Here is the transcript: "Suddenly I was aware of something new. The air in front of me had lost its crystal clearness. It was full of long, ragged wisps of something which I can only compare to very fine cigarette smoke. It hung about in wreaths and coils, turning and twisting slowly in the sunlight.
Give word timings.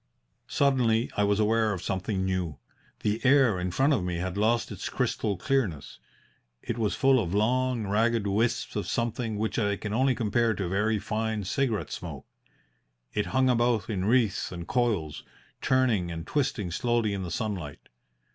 "Suddenly 0.47 1.11
I 1.15 1.23
was 1.23 1.39
aware 1.39 1.73
of 1.73 1.83
something 1.83 2.25
new. 2.25 2.57
The 3.01 3.23
air 3.23 3.59
in 3.59 3.69
front 3.69 3.93
of 3.93 4.03
me 4.03 4.15
had 4.15 4.35
lost 4.35 4.71
its 4.71 4.89
crystal 4.89 5.37
clearness. 5.37 5.99
It 6.63 6.79
was 6.79 6.95
full 6.95 7.19
of 7.19 7.35
long, 7.35 7.85
ragged 7.85 8.25
wisps 8.25 8.75
of 8.75 8.87
something 8.87 9.37
which 9.37 9.59
I 9.59 9.75
can 9.75 9.93
only 9.93 10.15
compare 10.15 10.55
to 10.55 10.67
very 10.67 10.97
fine 10.97 11.43
cigarette 11.43 11.91
smoke. 11.91 12.25
It 13.13 13.27
hung 13.27 13.47
about 13.47 13.91
in 13.91 14.05
wreaths 14.05 14.51
and 14.51 14.67
coils, 14.67 15.23
turning 15.61 16.09
and 16.11 16.25
twisting 16.25 16.71
slowly 16.71 17.13
in 17.13 17.21
the 17.21 17.29
sunlight. 17.29 17.87